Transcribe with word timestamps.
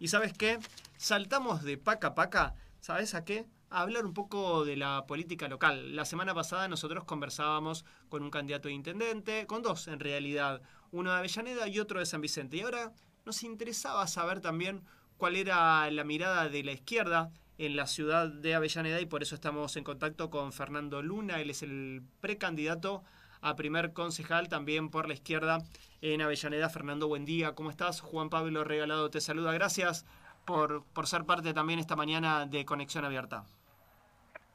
Y 0.00 0.08
sabes 0.08 0.32
qué, 0.32 0.58
saltamos 0.96 1.62
de 1.62 1.78
paca 1.78 2.08
a 2.08 2.14
paca, 2.16 2.56
¿sabes 2.80 3.14
a 3.14 3.24
qué? 3.24 3.46
A 3.70 3.82
hablar 3.82 4.04
un 4.04 4.12
poco 4.12 4.64
de 4.64 4.76
la 4.76 5.06
política 5.06 5.46
local. 5.46 5.94
La 5.94 6.04
semana 6.04 6.34
pasada 6.34 6.66
nosotros 6.66 7.04
conversábamos 7.04 7.84
con 8.08 8.24
un 8.24 8.32
candidato 8.32 8.66
de 8.66 8.74
intendente, 8.74 9.46
con 9.46 9.62
dos 9.62 9.86
en 9.86 10.00
realidad, 10.00 10.60
uno 10.90 11.12
de 11.12 11.18
Avellaneda 11.18 11.68
y 11.68 11.78
otro 11.78 12.00
de 12.00 12.06
San 12.06 12.20
Vicente. 12.20 12.56
Y 12.56 12.62
ahora 12.62 12.90
nos 13.24 13.44
interesaba 13.44 14.08
saber 14.08 14.40
también 14.40 14.82
cuál 15.18 15.36
era 15.36 15.88
la 15.88 16.02
mirada 16.02 16.48
de 16.48 16.64
la 16.64 16.72
izquierda 16.72 17.30
en 17.56 17.76
la 17.76 17.86
ciudad 17.86 18.26
de 18.26 18.56
Avellaneda 18.56 19.00
y 19.00 19.06
por 19.06 19.22
eso 19.22 19.36
estamos 19.36 19.76
en 19.76 19.84
contacto 19.84 20.30
con 20.30 20.52
Fernando 20.52 21.00
Luna, 21.00 21.40
él 21.40 21.50
es 21.50 21.62
el 21.62 22.02
precandidato 22.20 23.04
a 23.44 23.54
primer 23.56 23.92
concejal 23.92 24.48
también 24.48 24.88
por 24.88 25.06
la 25.06 25.12
izquierda 25.12 25.58
en 26.00 26.22
Avellaneda. 26.22 26.70
Fernando, 26.70 27.08
buen 27.08 27.26
día, 27.26 27.54
¿cómo 27.54 27.68
estás? 27.68 28.00
Juan 28.00 28.30
Pablo 28.30 28.64
Regalado 28.64 29.10
te 29.10 29.20
saluda, 29.20 29.52
gracias 29.52 30.06
por, 30.46 30.82
por 30.94 31.06
ser 31.06 31.24
parte 31.24 31.52
también 31.52 31.78
esta 31.78 31.94
mañana 31.94 32.46
de 32.46 32.64
Conexión 32.64 33.04
Abierta. 33.04 33.44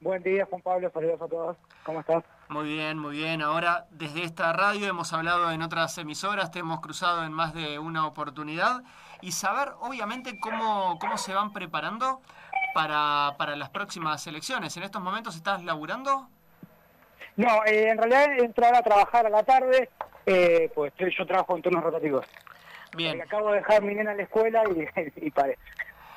Buen 0.01 0.23
día, 0.23 0.47
Juan 0.49 0.61
Pablo, 0.63 0.89
saludos 0.91 1.21
a 1.21 1.27
todos, 1.27 1.57
¿cómo 1.83 1.99
estás? 1.99 2.23
Muy 2.49 2.67
bien, 2.67 2.97
muy 2.97 3.15
bien. 3.15 3.43
Ahora, 3.43 3.85
desde 3.91 4.23
esta 4.23 4.53
radio 4.53 4.87
hemos 4.87 5.13
hablado 5.13 5.51
en 5.51 5.61
otras 5.61 5.95
emisoras, 5.99 6.49
te 6.49 6.59
hemos 6.59 6.79
cruzado 6.79 7.23
en 7.23 7.31
más 7.31 7.53
de 7.53 7.77
una 7.77 8.07
oportunidad 8.07 8.83
y 9.21 9.33
saber, 9.33 9.73
obviamente, 9.81 10.39
cómo, 10.39 10.97
cómo 10.99 11.19
se 11.19 11.35
van 11.35 11.53
preparando 11.53 12.21
para, 12.73 13.35
para 13.37 13.55
las 13.55 13.69
próximas 13.69 14.25
elecciones. 14.25 14.75
¿En 14.77 14.83
estos 14.83 15.01
momentos 15.01 15.35
estás 15.35 15.63
laburando? 15.63 16.27
No, 17.39 17.63
eh, 17.65 17.87
en 17.87 17.97
realidad 17.97 18.37
entrar 18.37 18.75
a 18.75 18.81
trabajar 18.81 19.25
a 19.25 19.29
la 19.29 19.43
tarde, 19.43 19.89
eh, 20.25 20.69
pues 20.75 20.91
yo 20.97 21.25
trabajo 21.25 21.55
en 21.55 21.61
turnos 21.61 21.81
rotativos. 21.81 22.25
Bien. 22.97 23.21
acabo 23.21 23.51
de 23.51 23.59
dejar 23.59 23.81
mi 23.81 23.95
nena 23.95 24.11
en 24.11 24.17
la 24.17 24.23
escuela 24.23 24.63
y, 24.65 24.85
y 25.25 25.31
paré. 25.31 25.57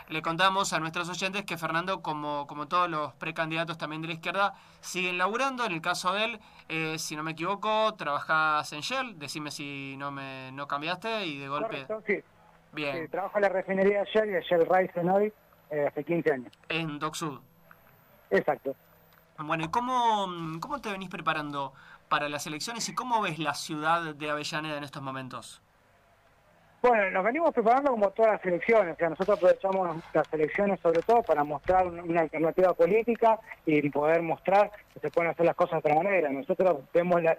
Le 0.09 0.21
contamos 0.21 0.73
a 0.73 0.81
nuestros 0.81 1.09
oyentes 1.09 1.45
que 1.45 1.57
Fernando, 1.57 2.03
como, 2.03 2.49
como 2.49 2.67
todos 2.67 2.91
los 2.91 3.15
precandidatos 3.15 3.79
también 3.79 4.03
de 4.03 4.09
la 4.09 4.15
izquierda, 4.15 4.55
siguen 4.81 5.17
laburando. 5.17 5.65
En 5.65 5.71
el 5.71 5.81
caso 5.81 6.13
de 6.13 6.25
él, 6.25 6.41
eh, 6.69 6.99
si 6.99 7.15
no 7.15 7.23
me 7.23 7.31
equivoco, 7.31 7.95
trabajas 7.95 8.73
en 8.73 8.81
Shell. 8.81 9.17
Decime 9.17 9.53
si 9.53 9.97
no 9.99 10.11
me 10.11 10.51
no 10.51 10.67
cambiaste 10.67 11.25
y 11.25 11.39
de 11.39 11.47
golpe... 11.47 11.85
Correcto, 11.87 12.03
sí. 12.05 12.21
Bien. 12.73 13.09
trabajo 13.09 13.39
en 13.39 13.43
la 13.43 13.49
refinería 13.49 14.01
de 14.01 14.07
Shell 14.07 14.29
y 14.29 14.41
Shell 14.41 14.67
Rice 14.69 15.01
hoy 15.09 15.33
hace 15.87 16.03
15 16.03 16.33
años. 16.33 16.53
En 16.69 16.99
Dock 16.99 17.15
Sud. 17.15 17.39
Exacto. 18.31 18.75
Bueno, 19.39 19.65
¿y 19.65 19.69
cómo, 19.69 20.27
cómo 20.61 20.81
te 20.81 20.91
venís 20.91 21.09
preparando 21.09 21.73
para 22.09 22.29
las 22.29 22.47
elecciones 22.47 22.89
y 22.89 22.95
cómo 22.95 23.23
ves 23.23 23.39
la 23.39 23.55
ciudad 23.55 24.15
de 24.15 24.31
Avellaneda 24.31 24.77
en 24.77 24.85
estos 24.85 25.03
momentos? 25.03 25.63
Bueno, 26.83 27.11
nos 27.13 27.23
venimos 27.23 27.55
preparando 27.55 27.93
como 27.93 28.11
todas 28.11 28.33
las 28.33 28.45
elecciones, 28.45 28.95
o 28.95 28.97
sea, 28.97 29.09
nosotros 29.09 29.39
aprovechamos 29.39 30.03
las 30.13 30.33
elecciones 30.33 30.81
sobre 30.81 31.01
todo 31.03 31.23
para 31.23 31.45
mostrar 31.45 31.87
una 31.87 32.23
alternativa 32.23 32.75
política 32.75 33.39
y 33.65 33.89
poder 33.89 34.21
mostrar 34.21 34.73
que 34.93 34.99
se 34.99 35.09
pueden 35.09 35.31
hacer 35.31 35.47
las 35.47 35.55
cosas 35.55 35.81
de 35.81 35.91
otra 35.91 36.03
manera. 36.03 36.29
Nosotros 36.31 36.81
vemos 36.93 37.23
la, 37.23 37.39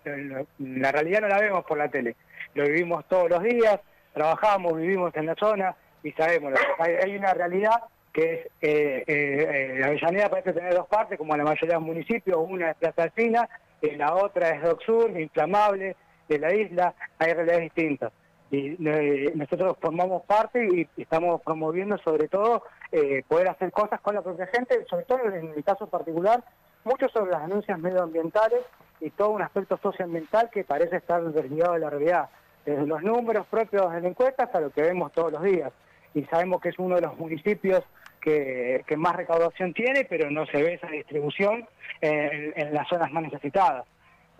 la 0.60 0.92
realidad 0.94 1.20
no 1.22 1.28
la 1.28 1.40
vemos 1.40 1.66
por 1.66 1.78
la 1.78 1.90
tele, 1.90 2.16
lo 2.54 2.64
vivimos 2.64 3.06
todos 3.10 3.30
los 3.30 3.44
días, 3.44 3.82
trabajamos, 4.14 4.78
vivimos 4.78 5.14
en 5.16 5.26
la 5.26 5.36
zona 5.36 5.76
y 6.04 6.14
sabemos, 6.14 6.54
hay 6.80 7.14
una 7.18 7.34
realidad 7.34 7.84
que 8.14 8.34
es, 8.34 8.46
eh, 8.62 9.04
eh, 9.08 9.82
Avellaneda 9.84 10.30
parece 10.30 10.54
tener 10.54 10.74
dos 10.76 10.88
partes, 10.88 11.18
como 11.18 11.36
la 11.36 11.44
mayoría 11.44 11.70
de 11.70 11.74
los 11.74 11.84
municipios, 11.84 12.38
una 12.48 12.72
es 12.72 12.78
Plaza 12.78 13.04
Alcina, 13.04 13.50
y 13.82 13.92
la 13.96 14.16
otra 14.16 14.52
es 14.52 14.62
Doc 14.62 14.82
Sur, 14.84 15.20
inflamable, 15.20 15.96
de 16.30 16.40
la 16.40 16.54
isla, 16.54 16.94
hay 17.20 17.34
realidades 17.34 17.64
distintas. 17.64 18.14
Y 18.52 18.78
eh, 18.88 19.32
nosotros 19.36 19.76
formamos 19.82 20.24
parte 20.24 20.64
y, 20.64 20.88
estamos 21.02 21.42
promoviendo 21.42 21.98
sobre 21.98 22.28
todo 22.28 22.64
eh, 22.92 23.24
poder 23.28 23.50
hacer 23.50 23.72
cosas 23.72 24.00
con 24.02 24.14
la 24.14 24.22
propia 24.22 24.48
gente, 24.48 24.86
sobre 24.90 25.06
todo 25.06 25.20
en 25.26 25.56
mi 25.56 25.64
caso 25.64 25.88
particular, 25.88 26.44
mucho 26.84 27.10
sobre 27.10 27.32
las 27.32 27.48
denuncias 27.48 27.80
medioambientales 27.80 28.62
y 29.00 29.10
todo 29.10 29.32
un 29.32 29.42
aspecto 29.42 29.78
socioambiental 29.82 30.50
que 30.52 30.64
parece 30.64 30.98
estar 30.98 31.24
desligado 31.24 31.74
de 31.74 31.80
la 31.80 31.90
realidad, 31.90 32.30
desde 32.66 32.86
los 32.86 33.02
números 33.02 33.48
propios 33.48 33.92
de 33.92 34.02
la 34.02 34.08
encuesta 34.08 34.44
hasta 34.44 34.62
lo 34.62 34.70
que 34.70 34.84
vemos 34.84 35.12
todos 35.14 35.32
los 35.32 35.42
días. 35.42 35.72
Y 36.14 36.24
sabemos 36.26 36.62
que 36.62 36.70
es 36.70 36.78
uno 36.78 36.96
de 36.96 37.02
los 37.02 37.18
municipios 37.18 37.84
que, 38.24 38.84
más 38.98 39.16
recaudación 39.16 39.74
tiene, 39.74 40.06
pero 40.06 40.32
no 40.32 40.46
se 40.46 40.62
ve 40.62 40.74
esa 40.76 40.88
distribución 40.88 41.68
en, 42.02 42.74
las 42.74 42.88
zonas 42.88 43.12
más 43.12 43.24
necesitadas. 43.24 43.86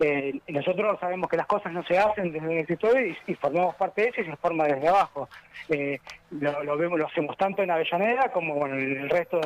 Eh, 0.00 0.40
nosotros 0.48 0.98
sabemos 0.98 1.30
que 1.30 1.36
las 1.36 1.46
cosas 1.46 1.72
no 1.72 1.84
se 1.84 1.96
hacen 1.96 2.32
desde 2.32 2.52
el 2.52 2.58
escritorio 2.58 3.14
y, 3.26 3.34
formamos 3.34 3.76
parte 3.76 4.02
de 4.02 4.08
eso 4.08 4.22
y 4.22 4.24
se 4.24 4.36
forma 4.36 4.64
desde 4.64 4.88
abajo. 4.88 5.28
Eh, 5.68 6.00
lo, 6.30 6.76
vemos, 6.76 6.98
lo 6.98 7.06
hacemos 7.06 7.36
tanto 7.36 7.62
en 7.62 7.70
Avellaneda 7.70 8.30
como 8.32 8.66
en 8.66 8.98
el 8.98 9.10
resto 9.10 9.38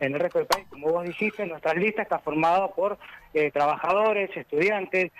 del 0.00 0.46
país. 0.46 0.66
Como 0.70 0.88
vos 0.88 1.04
dijiste, 1.04 1.46
nuestra 1.46 1.74
lista 1.74 2.02
está 2.02 2.18
formada 2.18 2.68
por 2.68 2.98
eh, 3.32 3.50
trabajadores, 3.52 4.36
estudiantes, 4.36 5.12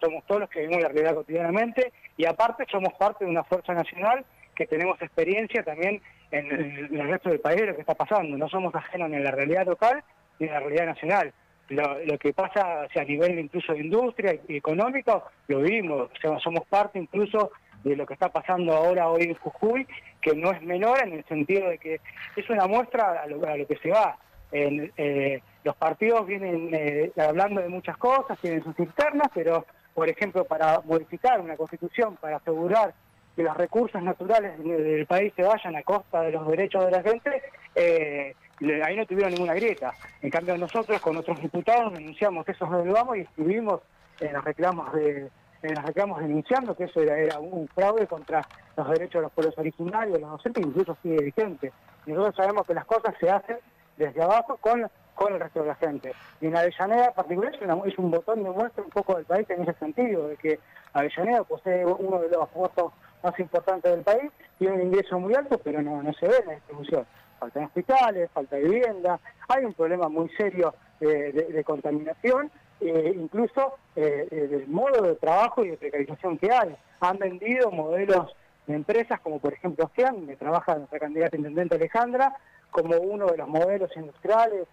somos 0.00 0.24
todos 0.26 0.42
los 0.42 0.50
que 0.50 0.60
vivimos 0.60 0.82
la 0.82 0.88
realidad 0.88 1.14
cotidianamente 1.14 1.92
y 2.16 2.26
aparte 2.26 2.64
somos 2.70 2.92
parte 2.94 3.24
de 3.24 3.30
una 3.30 3.42
fuerza 3.44 3.74
nacional 3.74 4.24
que 4.56 4.66
tenemos 4.66 5.00
experiencia 5.00 5.62
también 5.62 6.02
en, 6.32 6.50
el 6.50 7.08
resto 7.08 7.28
del 7.30 7.40
país 7.40 7.60
de 7.60 7.66
lo 7.68 7.74
que 7.74 7.82
está 7.82 7.94
pasando. 7.94 8.36
No 8.36 8.48
somos 8.48 8.74
ajenos 8.74 9.10
ni 9.10 9.16
a 9.16 9.20
la 9.20 9.30
realidad 9.30 9.66
local 9.66 10.02
ni 10.40 10.48
a 10.48 10.54
la 10.54 10.60
realidad 10.60 10.86
nacional. 10.86 11.32
Lo, 11.68 12.18
que 12.18 12.32
pasa 12.32 12.86
a 12.94 13.04
nivel 13.04 13.38
incluso 13.38 13.72
de 13.72 13.80
industria 13.80 14.38
y 14.46 14.56
económico, 14.56 15.24
lo 15.48 15.60
vimos, 15.60 16.10
somos 16.42 16.64
parte 16.68 16.98
incluso 16.98 17.50
de 17.82 17.96
lo 17.96 18.06
que 18.06 18.14
está 18.14 18.28
pasando 18.28 18.72
ahora 18.72 19.08
hoy 19.08 19.24
en 19.24 19.34
Jujuy, 19.34 19.86
que 20.20 20.34
no 20.34 20.52
es 20.52 20.62
menor 20.62 21.02
en 21.04 21.14
el 21.14 21.24
sentido 21.24 21.68
de 21.68 21.78
que 21.78 22.00
es 22.36 22.50
una 22.50 22.66
muestra 22.66 23.22
a 23.22 23.26
lo, 23.26 23.40
que 23.66 23.76
se 23.82 23.90
va. 23.90 24.16
Eh, 24.52 25.42
los 25.64 25.76
partidos 25.76 26.24
vienen 26.26 26.70
eh, 26.72 27.10
hablando 27.16 27.60
de 27.60 27.68
muchas 27.68 27.96
cosas, 27.96 28.38
tienen 28.38 28.62
sus 28.62 28.78
internas, 28.78 29.28
pero, 29.34 29.66
por 29.92 30.08
ejemplo, 30.08 30.44
para 30.44 30.80
modificar 30.84 31.40
una 31.40 31.56
constitución, 31.56 32.16
para 32.16 32.36
asegurar 32.36 32.94
que 33.36 33.42
los 33.42 33.56
recursos 33.56 34.02
naturales 34.02 34.58
del 34.64 35.06
país 35.06 35.32
se 35.36 35.42
vayan 35.42 35.76
a 35.76 35.82
costa 35.82 36.22
de 36.22 36.32
los 36.32 36.48
derechos 36.48 36.86
de 36.86 36.90
la 36.90 37.02
gente, 37.02 37.42
eh, 37.74 38.34
ahí 38.82 38.96
no 38.96 39.06
tuvieron 39.06 39.32
ninguna 39.32 39.54
grieta. 39.54 39.92
En 40.22 40.30
cambio 40.30 40.56
nosotros 40.56 41.00
con 41.00 41.16
otros 41.16 41.40
diputados 41.40 41.92
denunciamos 41.92 42.46
que 42.46 42.52
eso 42.52 42.66
no 42.66 42.82
lo 42.84 42.92
vamos 42.94 43.18
y 43.18 43.20
estuvimos 43.20 43.82
en 44.20 44.32
los 44.32 44.42
reclamos 44.42 44.92
de 44.94 45.30
en 45.62 45.74
los 45.74 45.84
reclamos 45.84 46.20
denunciando 46.20 46.76
que 46.76 46.84
eso 46.84 47.00
era, 47.00 47.38
un 47.38 47.66
fraude 47.68 48.06
contra 48.06 48.42
los 48.76 48.88
derechos 48.88 49.14
de 49.14 49.22
los 49.22 49.32
pueblos 49.32 49.56
originarios, 49.58 50.20
los 50.20 50.30
docentes, 50.30 50.64
incluso 50.64 50.96
sigue 51.02 51.24
vigente. 51.24 51.72
Nosotros 52.06 52.36
sabemos 52.36 52.66
que 52.66 52.74
las 52.74 52.84
cosas 52.84 53.14
se 53.18 53.30
hacen 53.30 53.56
desde 53.96 54.22
abajo 54.22 54.58
con, 54.58 54.88
con 55.14 55.32
el 55.32 55.40
resto 55.40 55.62
de 55.62 55.68
la 55.68 55.74
gente. 55.76 56.12
Y 56.40 56.46
en 56.46 56.56
Avellaneda, 56.56 57.06
en 57.06 57.14
particular, 57.14 57.52
es, 57.86 57.98
un 57.98 58.10
botón 58.10 58.44
de 58.44 58.50
muestra 58.50 58.84
un 58.84 58.90
poco 58.90 59.16
del 59.16 59.24
país 59.24 59.48
en 59.50 59.62
ese 59.62 59.72
sentido, 59.74 60.28
de 60.28 60.36
que 60.36 60.60
Avellaneda 60.92 61.42
posee 61.44 61.84
uno 61.84 62.20
de 62.20 62.28
los 62.28 62.52
votos 62.52 62.92
más 63.26 63.38
importante 63.40 63.88
del 63.88 64.02
país, 64.02 64.30
tiene 64.58 64.74
un 64.74 64.82
ingreso 64.82 65.18
muy 65.18 65.34
alto, 65.34 65.58
pero 65.62 65.82
no, 65.82 66.02
no 66.02 66.12
se 66.14 66.28
ve 66.28 66.36
en 66.40 66.46
la 66.46 66.54
distribución. 66.54 67.06
Faltan 67.38 67.64
hospitales, 67.64 68.30
falta 68.32 68.56
vivienda, 68.56 69.20
hay 69.48 69.64
un 69.64 69.74
problema 69.74 70.08
muy 70.08 70.28
serio 70.30 70.74
de, 71.00 71.62
contaminación, 71.64 72.50
eh, 72.80 73.12
incluso 73.14 73.74
eh, 73.94 74.28
eh, 74.30 74.46
del 74.48 74.68
modo 74.68 75.02
de 75.02 75.16
trabajo 75.16 75.64
y 75.64 75.70
de 75.70 75.76
precarización 75.76 76.38
que 76.38 76.50
hay. 76.50 76.74
Han 77.00 77.18
vendido 77.18 77.70
modelos 77.70 78.34
de 78.66 78.74
empresas 78.74 79.20
como 79.20 79.38
por 79.38 79.52
ejemplo 79.52 79.88
FIAN, 79.94 80.26
que 80.26 80.36
trabaja 80.36 80.76
nuestra 80.76 80.98
candidata 80.98 81.36
intendente 81.36 81.74
Alejandra, 81.74 82.34
como 82.70 82.96
uno 82.96 83.26
de 83.26 83.36
los 83.36 83.48
modelos 83.48 83.90
industriales 83.96 84.66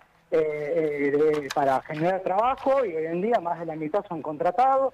para 1.53 1.80
generar 1.81 2.22
trabajo 2.22 2.84
y 2.84 2.96
hoy 2.96 3.06
en 3.06 3.22
día 3.22 3.40
más 3.40 3.59
de 3.59 3.68
la 3.68 3.75
mitad 3.75 4.03
son 4.08 4.24
contratados, 4.24 4.92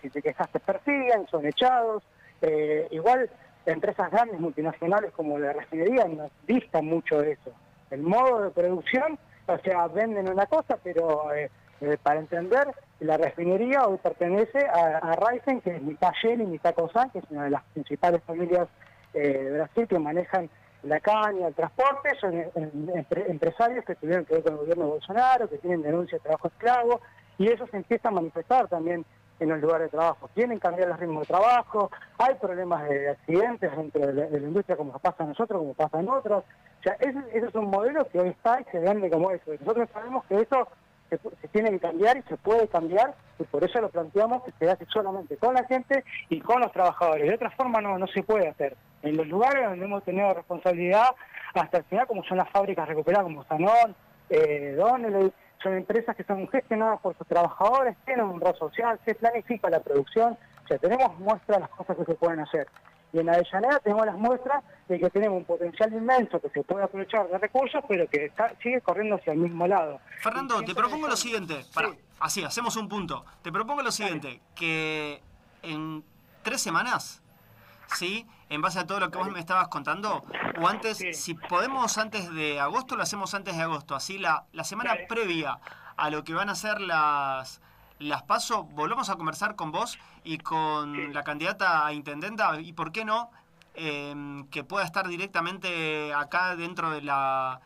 si 0.00 0.08
te 0.08 0.22
quejas 0.22 0.48
te 0.50 0.58
persiguen, 0.58 1.26
son 1.30 1.44
echados, 1.44 2.02
eh, 2.42 2.88
igual 2.90 3.30
empresas 3.66 4.10
grandes 4.10 4.40
multinacionales 4.40 5.12
como 5.12 5.38
la 5.38 5.52
refinería 5.52 6.04
nos 6.06 6.30
distan 6.46 6.86
mucho 6.86 7.20
de 7.20 7.32
eso. 7.32 7.52
El 7.90 8.02
modo 8.02 8.42
de 8.42 8.50
producción, 8.50 9.18
o 9.46 9.58
sea, 9.58 9.86
venden 9.88 10.28
una 10.28 10.46
cosa, 10.46 10.78
pero 10.82 11.32
eh, 11.34 11.50
eh, 11.80 11.96
para 12.02 12.20
entender, 12.20 12.68
la 13.00 13.16
refinería 13.16 13.86
hoy 13.86 13.98
pertenece 13.98 14.66
a, 14.66 15.12
a 15.12 15.60
que 15.62 15.76
es 15.76 15.82
mitad 15.82 16.12
Shell 16.22 16.40
y 16.40 16.46
mitad 16.46 16.74
Cosan, 16.74 17.10
que 17.10 17.18
es 17.18 17.24
una 17.30 17.44
de 17.44 17.50
las 17.50 17.62
principales 17.72 18.22
familias 18.24 18.68
de 19.12 19.50
Brasil 19.52 19.88
que 19.88 19.98
manejan 19.98 20.48
la 20.82 21.00
caña, 21.00 21.48
el 21.48 21.54
transporte, 21.54 22.10
son 22.20 22.32
empresarios 23.26 23.84
que 23.84 23.96
tuvieron 23.96 24.24
que 24.24 24.34
ver 24.34 24.42
con 24.42 24.52
el 24.52 24.58
gobierno 24.60 24.84
de 24.84 24.90
Bolsonaro, 24.90 25.48
que 25.48 25.58
tienen 25.58 25.82
denuncias 25.82 26.22
de 26.22 26.28
trabajo 26.28 26.48
esclavo, 26.48 27.00
y 27.38 27.48
eso 27.48 27.66
se 27.66 27.76
empieza 27.76 28.08
a 28.08 28.12
manifestar 28.12 28.68
también 28.68 29.04
en 29.40 29.48
los 29.48 29.60
lugares 29.60 29.90
de 29.90 29.96
trabajo. 29.96 30.30
Que 30.34 30.58
cambiar 30.58 30.88
los 30.88 31.00
ritmos 31.00 31.22
de 31.22 31.34
trabajo, 31.34 31.90
hay 32.18 32.34
problemas 32.34 32.88
de 32.88 33.10
accidentes 33.10 33.76
dentro 33.76 34.06
de 34.06 34.12
la, 34.12 34.38
industria 34.38 34.76
como 34.76 34.92
pasa 34.98 35.24
a 35.24 35.26
nosotros, 35.26 35.58
como 35.58 35.74
pasa 35.74 35.98
en 35.98 36.08
otros. 36.08 36.44
O 36.44 36.82
sea, 36.82 36.92
ese, 37.00 37.18
es 37.32 37.54
un 37.54 37.70
modelo 37.70 38.06
que 38.08 38.20
hoy 38.20 38.28
está 38.28 38.60
y 38.60 38.64
se 38.70 38.78
vende 38.78 39.10
como 39.10 39.30
eso. 39.30 39.50
Nosotros 39.60 39.88
sabemos 39.92 40.24
que 40.26 40.40
eso 40.40 40.68
se, 41.08 41.18
se 41.18 41.48
tiene 41.48 41.70
que 41.70 41.80
cambiar 41.80 42.16
y 42.16 42.22
se 42.22 42.36
puede 42.36 42.68
cambiar, 42.68 43.14
y 43.38 43.44
por 43.44 43.64
eso 43.64 43.80
lo 43.80 43.88
planteamos 43.88 44.44
que 44.44 44.52
se 44.58 44.70
hace 44.70 44.86
solamente 44.86 45.36
con 45.36 45.54
la 45.54 45.64
gente 45.64 46.04
y 46.28 46.40
con 46.40 46.60
los 46.60 46.72
trabajadores. 46.72 47.28
De 47.28 47.34
otra 47.34 47.50
forma 47.50 47.80
no, 47.80 47.98
no 47.98 48.06
se 48.06 48.22
puede 48.22 48.48
hacer. 48.48 48.76
En 49.02 49.16
los 49.16 49.26
lugares 49.26 49.68
donde 49.68 49.84
hemos 49.84 50.04
tenido 50.04 50.32
responsabilidad 50.34 51.08
hasta 51.54 51.78
el 51.78 51.84
final, 51.84 52.06
como 52.06 52.22
son 52.24 52.38
las 52.38 52.50
fábricas 52.50 52.86
recuperadas, 52.86 53.24
como 53.24 53.44
Sanón, 53.44 53.96
eh, 54.28 54.74
Donnelly, 54.76 55.32
son 55.62 55.76
empresas 55.76 56.16
que 56.16 56.24
son 56.24 56.48
gestionadas 56.48 57.00
por 57.00 57.16
sus 57.16 57.26
trabajadores, 57.26 57.96
tienen 58.04 58.26
un 58.26 58.40
rol 58.40 58.56
social, 58.56 58.98
se 59.04 59.14
planifica 59.14 59.68
la 59.70 59.80
producción, 59.80 60.36
o 60.64 60.68
sea, 60.68 60.78
tenemos 60.78 61.18
muestras 61.18 61.58
de 61.58 61.60
las 61.60 61.70
cosas 61.70 61.96
que 61.96 62.04
se 62.04 62.14
pueden 62.14 62.40
hacer. 62.40 62.66
Y 63.12 63.18
en 63.18 63.28
Avellaneda 63.28 63.80
tenemos 63.80 64.06
las 64.06 64.16
muestras 64.16 64.62
de 64.88 65.00
que 65.00 65.10
tenemos 65.10 65.38
un 65.38 65.44
potencial 65.44 65.92
inmenso 65.92 66.40
que 66.40 66.48
se 66.50 66.62
puede 66.62 66.84
aprovechar 66.84 67.28
de 67.28 67.38
recursos, 67.38 67.82
pero 67.88 68.08
que 68.08 68.26
está, 68.26 68.54
sigue 68.62 68.80
corriendo 68.80 69.16
hacia 69.16 69.32
el 69.32 69.40
mismo 69.40 69.66
lado. 69.66 70.00
Fernando, 70.22 70.62
te 70.62 70.74
propongo 70.74 71.08
lo 71.08 71.16
siguiente, 71.16 71.64
para, 71.74 71.90
así, 72.20 72.44
hacemos 72.44 72.76
un 72.76 72.88
punto. 72.88 73.24
Te 73.42 73.50
propongo 73.50 73.82
lo 73.82 73.90
siguiente, 73.90 74.40
que 74.54 75.20
en 75.62 76.04
tres 76.42 76.60
semanas, 76.60 77.20
¿sí? 77.94 78.26
En 78.48 78.62
base 78.62 78.78
a 78.78 78.86
todo 78.86 79.00
lo 79.00 79.10
que 79.10 79.18
vos 79.18 79.30
me 79.30 79.40
estabas 79.40 79.68
contando, 79.68 80.24
o 80.60 80.68
antes, 80.68 81.04
si 81.12 81.34
podemos 81.34 81.98
antes 81.98 82.32
de 82.32 82.60
agosto, 82.60 82.96
lo 82.96 83.02
hacemos 83.02 83.34
antes 83.34 83.56
de 83.56 83.62
agosto, 83.62 83.94
así 83.94 84.18
la, 84.18 84.44
la 84.52 84.64
semana 84.64 84.94
previa 85.08 85.58
a 85.96 86.10
lo 86.10 86.24
que 86.24 86.34
van 86.34 86.48
a 86.48 86.54
ser 86.54 86.80
las 86.80 87.60
las 88.00 88.22
paso, 88.22 88.64
volvamos 88.64 89.10
a 89.10 89.16
conversar 89.16 89.56
con 89.56 89.70
vos 89.70 89.98
y 90.24 90.38
con 90.38 91.12
la 91.12 91.22
candidata 91.22 91.86
a 91.86 91.92
intendenta 91.92 92.58
y 92.60 92.72
por 92.72 92.92
qué 92.92 93.04
no 93.04 93.30
em, 93.74 94.46
que 94.48 94.64
pueda 94.64 94.84
estar 94.86 95.06
directamente 95.06 96.12
acá 96.14 96.56
dentro 96.56 96.90
de 96.90 97.02
la 97.02 97.60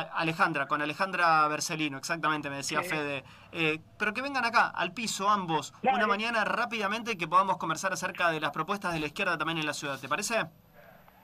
Alejandra, 0.00 0.66
con 0.66 0.82
Alejandra 0.82 1.46
Bercelino, 1.48 1.98
exactamente, 1.98 2.50
me 2.50 2.56
decía 2.56 2.82
Fede. 2.82 3.24
Eh, 3.52 3.80
pero 3.98 4.12
que 4.12 4.22
vengan 4.22 4.44
acá, 4.44 4.68
al 4.68 4.92
piso, 4.92 5.28
ambos, 5.28 5.72
una 5.82 6.06
mañana 6.06 6.44
rápidamente 6.44 7.16
que 7.16 7.26
podamos 7.26 7.56
conversar 7.56 7.92
acerca 7.92 8.30
de 8.30 8.40
las 8.40 8.50
propuestas 8.50 8.92
de 8.92 9.00
la 9.00 9.06
izquierda 9.06 9.38
también 9.38 9.58
en 9.58 9.66
la 9.66 9.74
ciudad, 9.74 9.98
¿te 9.98 10.08
parece? 10.08 10.46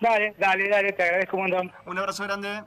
Dale, 0.00 0.34
dale, 0.38 0.68
dale, 0.68 0.92
te 0.92 1.02
agradezco 1.02 1.36
un 1.36 1.42
montón. 1.42 1.72
Un 1.86 1.98
abrazo 1.98 2.24
grande. 2.24 2.64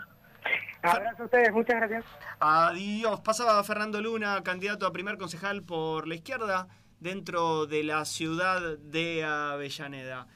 Abrazo 0.81 1.23
a 1.23 1.25
ustedes, 1.25 1.51
muchas 1.51 1.75
gracias. 1.77 2.05
Adiós. 2.39 3.19
Pasaba 3.21 3.61
Fernando 3.63 3.99
Luna, 4.01 4.41
candidato 4.43 4.85
a 4.85 4.93
primer 4.93 5.17
concejal 5.17 5.63
por 5.63 6.07
la 6.07 6.15
izquierda 6.15 6.67
dentro 6.99 7.65
de 7.65 7.83
la 7.83 8.05
ciudad 8.05 8.77
de 8.77 9.23
Avellaneda. 9.23 10.27